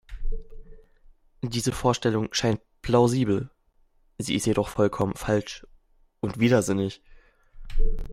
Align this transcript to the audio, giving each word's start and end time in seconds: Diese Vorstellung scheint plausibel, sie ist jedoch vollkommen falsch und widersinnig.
Diese 1.43 1.71
Vorstellung 1.71 2.33
scheint 2.33 2.59
plausibel, 2.81 3.51
sie 4.17 4.33
ist 4.33 4.47
jedoch 4.47 4.67
vollkommen 4.67 5.13
falsch 5.13 5.67
und 6.21 6.39
widersinnig. 6.39 7.03